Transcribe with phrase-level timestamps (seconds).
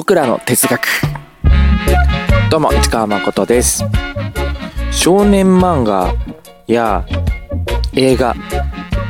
[0.00, 0.80] 僕らの哲学。
[2.50, 3.84] どうも市川誠です。
[4.90, 6.14] 少年漫画
[6.66, 7.04] や
[7.92, 8.34] 映画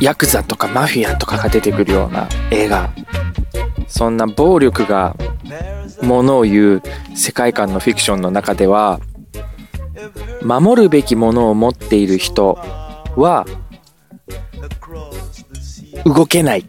[0.00, 2.90] ヤクザとかマフィアとかが出てくるような映画。
[3.86, 5.14] そんな暴力が
[6.02, 6.82] ものを言う
[7.14, 8.98] 世界観のフィクションの中では
[10.42, 12.58] 守るべきものを持っている人
[13.14, 13.46] は
[16.04, 16.64] 動けないっ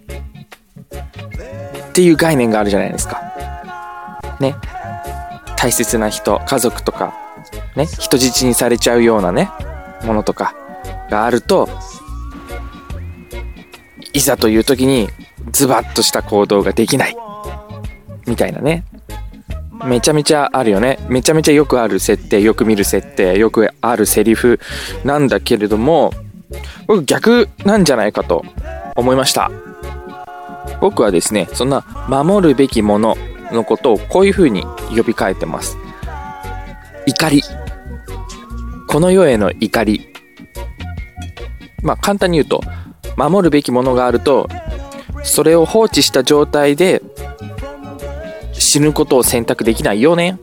[1.93, 3.30] ていう概念があるじゃないですか。
[4.41, 4.55] ね。
[5.55, 7.13] 大切な人、家族とか、
[7.75, 9.49] ね、人質にされちゃうようなね、
[10.03, 10.55] ものとか
[11.09, 11.69] があると、
[14.13, 15.07] いざという時に
[15.51, 17.15] ズバッとした行動ができない。
[18.27, 18.83] みたいなね。
[19.85, 20.99] めちゃめちゃあるよね。
[21.09, 24.59] めちゃめちゃよくある設定、よく見る設定、よくあるセリフ
[25.03, 26.13] なんだけれども、
[26.87, 28.45] 僕逆なんじゃないかと
[28.95, 29.51] 思いました。
[30.79, 33.17] 僕はですね、そんな守るべきもの
[33.51, 35.77] のことをこういう風に呼び替えてます。
[37.05, 37.41] 怒り。
[38.87, 40.13] この世への怒り。
[41.81, 42.61] まあ簡単に言うと、
[43.17, 44.47] 守るべきものがあると、
[45.23, 47.01] それを放置した状態で
[48.53, 50.39] 死ぬことを選択できないよね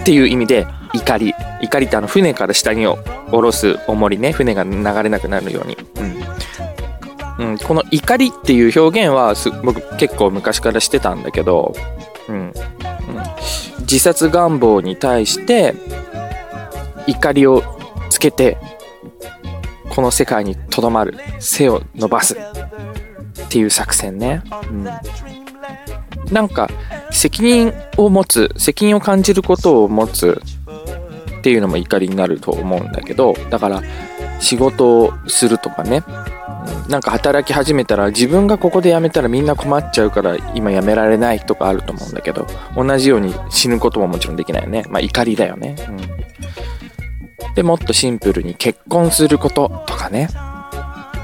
[0.00, 1.34] っていう意味で怒り。
[1.62, 5.76] 怒りってあの船から下に下ろす重りね、船が流れなくなるように。
[7.38, 7.50] うん。
[7.50, 11.74] うん、この怒りっていう表現は僕結構昔からしてたんだけど、
[12.30, 12.52] うん、
[13.80, 15.74] 自殺願望に対して
[17.06, 17.62] 怒りを
[18.08, 18.56] つけて
[19.90, 24.84] この世界にとどまる背を伸ばすっていう作戦ね、うん、
[26.32, 26.70] なんか
[27.10, 30.40] 責任を持つ責任を感じることを持つ
[31.38, 33.82] っていうのも怒りになると思うんだけどだから
[34.40, 36.02] 仕事をするとかね。
[36.88, 44.84] なんか働き始めたら自分がここで辞めたらみんな困っちゃうから今辞められないとかあると思うんだけど同じように死ぬことももちろんできないよね。
[44.88, 45.92] まあ怒りだよね、う
[47.50, 50.28] ん、でもっとシンプルに結婚することとかね。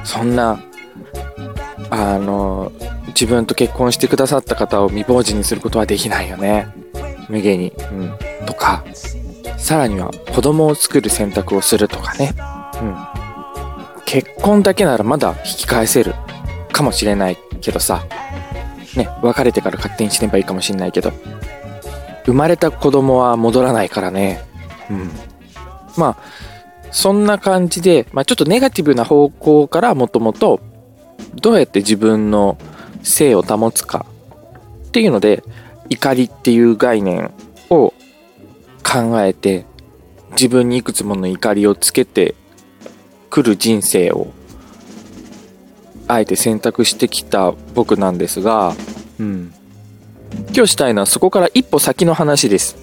[0.04, 0.60] そんな
[1.90, 2.72] あの
[3.08, 6.68] 自分と結婚してくださった方を未亡人にすることはできないよね。
[7.28, 7.94] 無限に、う
[8.44, 8.84] ん、とか
[9.56, 12.34] さらには子供を作る選択をするとかね、
[14.06, 16.14] 結婚だけならまだ引き返せる
[16.72, 18.06] かもしれないけどさ。
[18.96, 21.12] ね別れてから勝手に死ねばいいかもしれないけど。
[22.24, 24.40] 生まれた子供は戻らないからね。
[24.88, 25.10] うん。
[25.98, 26.46] まあ
[26.92, 30.60] そんな感じで、まあ、ちょっとネガティブな方向からもともと
[31.34, 32.56] どうやって自分の
[33.02, 34.06] 性を保つか
[34.86, 35.42] っていうので
[35.90, 37.32] 怒りっていう概念
[37.68, 37.92] を
[38.82, 39.66] 考えて
[40.30, 42.34] 自分にいくつもの怒りをつけて
[43.30, 44.32] くる人生を
[46.08, 48.74] あえて選択してきた僕なんですが、
[49.18, 49.52] うん、
[50.54, 52.76] 今日したいのはそこから一歩先の話です。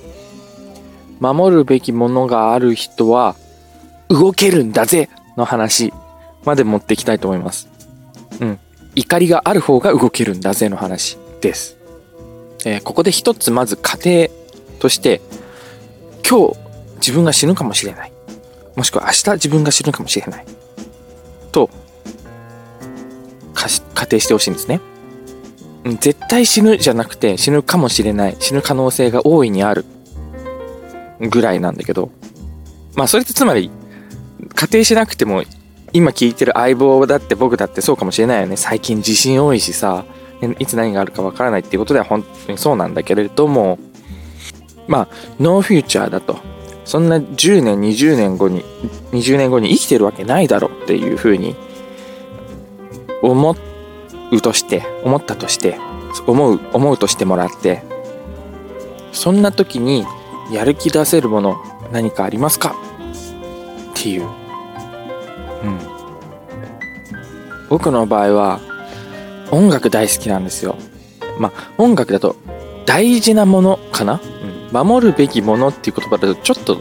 [1.19, 3.35] 守るべきものがある人は
[4.09, 5.93] 動けるんだぜの話
[6.43, 7.69] まで持っていきたいと思います。
[8.41, 8.59] うん。
[8.95, 11.77] 怒りがある方が動けるんだぜの話です、
[12.65, 14.29] えー、ここで一つまず家庭
[14.79, 15.21] として
[16.27, 16.57] 今日
[16.97, 18.12] 自分が死ぬかもしれない
[18.75, 20.45] もしくは明日自分が死ぬかもしれない。
[21.51, 21.69] と
[23.93, 24.81] 仮定してほしいんですね。
[25.99, 29.85] 絶対死ぬじゃなくて死ぬかもしれない死ぬ可能性が大いにある。
[31.19, 32.11] ぐらいなんだけど。
[32.95, 33.71] まあそれってつまり
[34.55, 35.43] 仮定しなくても
[35.93, 38.57] 今聞いてる相棒だって僕だってそうかもしれないよね。
[38.57, 40.05] 最近地震多いしさ
[40.59, 43.79] いつ何があるかわからないっていうことでは本当にそうなんだけれども。
[44.87, 45.07] まあ
[45.39, 46.37] ノーフューチャーだと。
[46.85, 48.63] そんな10年20年後に
[49.11, 51.55] 20年後に生きてるわけないだろうっていうふうに
[53.21, 53.55] 思
[54.31, 55.77] うとして思ったとして
[56.27, 57.83] 思う思うとしてもらって
[59.11, 60.05] そんな時に
[60.51, 61.55] やる気出せるもの
[61.91, 62.75] 何かありますか？
[63.91, 65.79] っていう、うん、
[67.69, 68.59] 僕の場合は
[69.51, 70.75] 音楽大好きなんですよ。
[71.39, 72.35] まあ音楽だと
[72.85, 74.19] 大事なものかな、
[74.73, 76.79] 守るべきものっていう言葉だとちょっと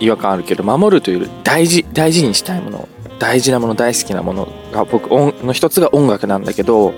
[0.00, 2.88] 違和感あるけど守るというより大事大事にしたいもの
[3.18, 6.92] 大事なもの大好きなものが僕の一つが音楽なんだけど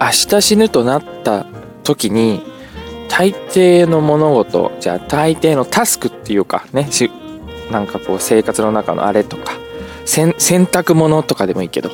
[0.00, 1.46] 明日死ぬとなった
[1.84, 2.42] 時に
[3.08, 7.10] 大抵の物事じゃあ大抵のタスクっていうかねし
[7.70, 9.52] なんかこう生活の中のあれとか
[10.06, 11.90] 洗濯物とかでもいいけど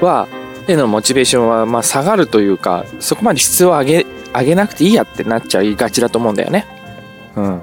[0.00, 0.28] は
[0.68, 6.66] へのモチベーションはま下がるというかそこまで質を上げ上げなくていいやってなっちゃいがちだと思うんだよね。
[7.36, 7.62] うん。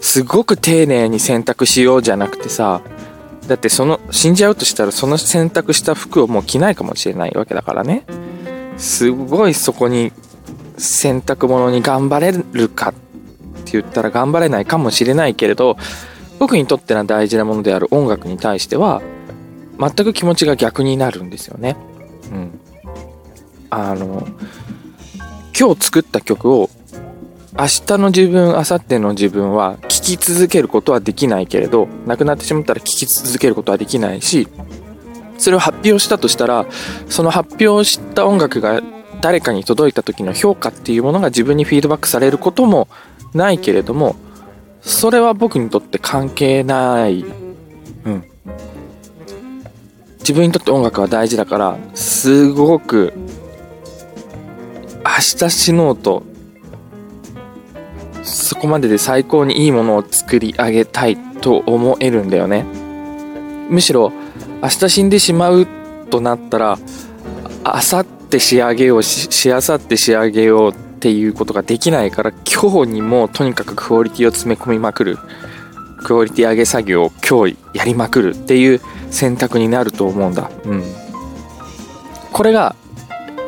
[0.00, 2.82] すごく丁寧に洗濯しようじゃなくてさ、
[3.48, 8.04] だってその、死んじゃうとしたらその洗濯した服をもう着ないかもしれないわけだからね。
[8.76, 10.12] すごいそこに
[10.78, 12.92] 選択ものに頑張れるかっ
[13.64, 15.76] て言ったら頑張れないかもしれないけれど
[16.38, 19.02] 僕にとっての大事なものである音楽に対しては
[19.78, 21.76] 全く気持ちが逆になるんですよね。
[22.30, 22.60] うん。
[23.68, 24.26] あの、
[25.58, 26.68] 今日作った曲を
[27.58, 34.46] 明日の自分、明後日の自分は聴き続けることはできないけれど、亡くなってしまったら聴き続けることはできないし、
[35.38, 36.66] それを発表したとしたら、
[37.08, 38.82] その発表した音楽が
[39.22, 42.88] 誰かに届いた時の評価っていうものが自分にフィードバックされることも
[43.32, 44.16] ないけれども、
[44.82, 47.24] それは僕にとって関係ない。
[48.04, 48.24] うん。
[50.18, 53.14] 自分にとって音楽は大事だから、すごく、
[55.06, 56.24] 明日死のうと、
[58.24, 62.64] そこまでで最高にいいものを作り上げたいと思えるんだよね。
[63.70, 64.12] むしろ、
[64.62, 65.66] 明日死んでしまう
[66.10, 66.78] となったら、
[67.64, 75.18] 明後日仕上げようし、しあさって仕上げようっていうことができないから、今日にもとにかくクオリティを詰め込みまくる。
[76.02, 78.80] クオリティ上げ作業を今日やりまくるっていう
[79.10, 80.50] 選択になると思うんだ。
[80.64, 80.82] うん。
[82.32, 82.74] これが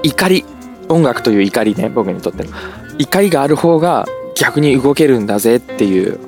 [0.02, 0.44] 怒り、
[0.88, 2.50] 音楽という怒りね、僕にとっての。
[2.99, 6.19] 怒りがある方が逆に動けるんだぜっていう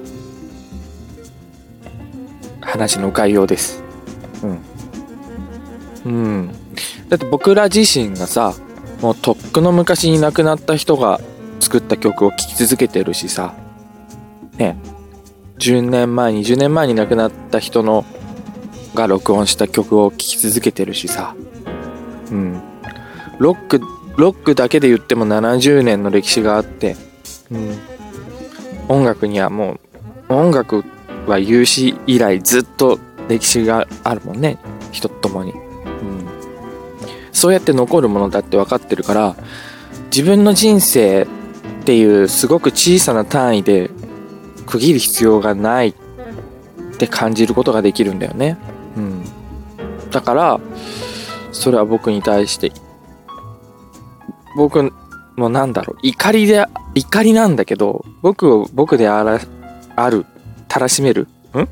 [2.60, 3.82] 話の概要です。
[4.42, 4.60] うん。
[6.04, 6.50] うん。
[7.08, 8.54] だって僕ら自身がさ、
[9.00, 11.20] もうとっくの昔に亡くなった人が
[11.58, 13.54] 作った曲を聴き続けてるしさ、
[14.56, 14.76] ね、
[15.58, 18.04] 10年前、20年前に亡くなった人の
[18.94, 21.34] が録音した曲を聴き続けてるしさ、
[22.30, 22.62] うん。
[23.38, 23.80] ロック、
[24.20, 26.96] ロックだけで言っても70年の歴史があって、
[27.50, 27.78] うん。
[28.88, 29.78] 音楽にはも
[30.28, 30.84] う、音楽
[31.26, 34.58] は有史以来ずっと歴史があるもんね。
[34.92, 35.52] 人ともに。
[35.52, 35.58] うん。
[37.32, 39.36] そうやって残るものだって分かってるから、
[40.14, 41.26] 自分の人生っ
[41.84, 43.90] ていうすごく小さな単位で
[44.66, 45.94] 区切る必要がないっ
[46.98, 48.58] て感じることができるんだよね。
[48.96, 49.22] うん。
[50.10, 50.60] だから、
[51.52, 52.72] それは僕に対して、
[54.56, 54.92] 僕
[55.36, 59.40] もなんだろう、怒りで、怒りなんだけど、僕を僕であら、
[59.96, 60.26] ある、
[60.68, 61.68] たらしめる、ん？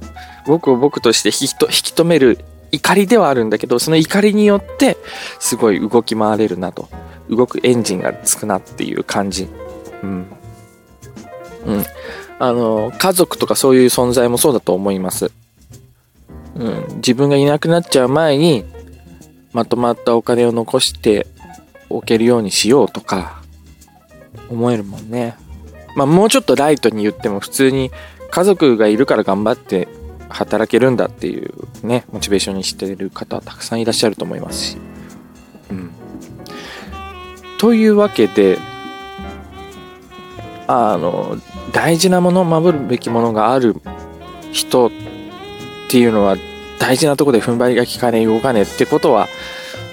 [0.46, 2.38] 僕を僕として引きと引き止める
[2.72, 4.96] 怒りではあるんだけど、その怒りによって、
[5.38, 6.88] すごい動き回れるなと。
[7.30, 9.48] 動くエンジンがつくなっていう感じ。
[10.02, 10.26] うん。
[11.66, 11.84] うん。
[12.38, 15.30] あの、家族とかそういう存在もそうだと思います。
[16.54, 18.64] うん、自分がいなくなっちゃう前に
[19.52, 21.26] まとまったお金を残して
[21.90, 23.43] おけるようにしようとか
[24.49, 25.37] 思えるもんね。
[25.96, 27.90] まあもうちょっとライトに言っても普通に
[28.31, 29.88] 家族がいるから頑張って
[30.29, 31.52] 働けるんだっていう
[31.82, 34.76] ね、モチベーションにしてる方はたくさんいらっしゃると思いますし。
[35.70, 35.90] うん。
[37.58, 38.58] というわけで、
[40.67, 41.37] あの、
[41.73, 43.76] 大事なもの、守るべきものがある
[44.52, 44.90] 人っ
[45.90, 46.37] ていうのは
[46.79, 49.29] 大事なとこで踏ん張りが効かねえ動かねえってことは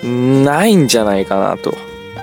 [0.06, 1.74] ないんじゃないかなと。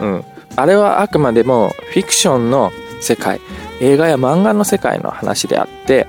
[0.01, 0.25] うん。
[0.57, 3.41] あれはあくまでもフィクションの世界、
[3.81, 6.07] 映画や漫画の世界の話であって、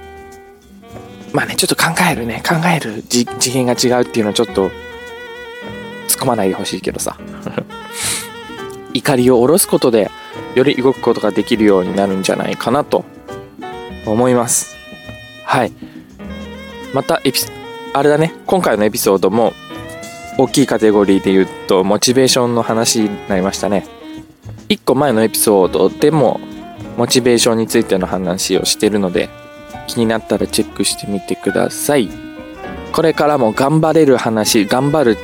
[1.32, 4.72] まあね、ちょっと考えるね、考える次元が違うっていうのはちょっと突っ
[6.22, 7.18] 込まないでほしいけどさ。
[8.94, 10.12] 怒りを下ろすことで
[10.54, 13.04] より動くことができるようになるんじゃないかなと
[14.06, 14.76] 思います。
[15.46, 15.74] はい。
[16.94, 17.40] またエピ
[17.94, 19.54] あれだね今回のエピソードも
[20.38, 23.86] 大きいカテゴリーで言うとモチベーションの話になりましたね。
[24.70, 26.40] 1個前のエピソードでも
[26.98, 29.30] モチベーションについての話をしてるので
[29.88, 32.10] 気になったらチェックしてみてください。
[32.92, 35.18] これからも頑張れる話頑張る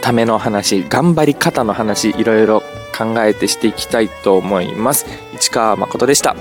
[0.00, 2.62] ための話頑張り方の話いろいろ
[2.96, 5.06] 考えてしていきたいと思います。
[5.34, 6.36] 市川誠でした。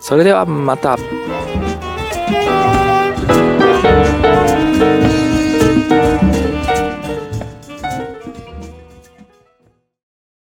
[0.00, 0.98] それではまた。